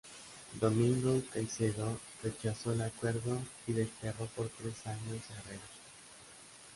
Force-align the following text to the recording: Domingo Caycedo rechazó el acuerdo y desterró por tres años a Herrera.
Domingo 0.59 1.21
Caycedo 1.31 1.99
rechazó 2.23 2.73
el 2.73 2.81
acuerdo 2.81 3.37
y 3.67 3.73
desterró 3.73 4.25
por 4.35 4.49
tres 4.49 4.87
años 4.87 5.21
a 5.29 5.33
Herrera. 5.41 5.61